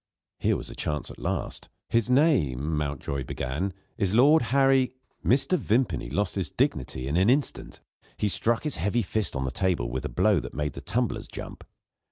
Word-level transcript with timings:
Here 0.39 0.57
was 0.57 0.71
a 0.71 0.75
chance 0.75 1.11
at 1.11 1.19
last! 1.19 1.69
"His 1.89 2.09
name;" 2.09 2.75
Mountjoy 2.75 3.23
began, 3.23 3.71
"is 3.99 4.15
Lord 4.15 4.41
Harry" 4.49 4.95
Mr. 5.23 5.59
Vimpany 5.59 6.09
lost 6.09 6.33
his 6.33 6.49
dignity 6.49 7.07
in 7.07 7.17
an 7.17 7.29
instant. 7.29 7.81
He 8.17 8.27
struck 8.27 8.63
his 8.63 8.77
heavy 8.77 9.03
fist 9.03 9.35
on 9.35 9.43
the 9.45 9.51
table, 9.51 9.91
with 9.91 10.03
a 10.03 10.09
blow 10.09 10.39
that 10.39 10.55
made 10.55 10.73
the 10.73 10.81
tumblers 10.81 11.27
jump. 11.27 11.63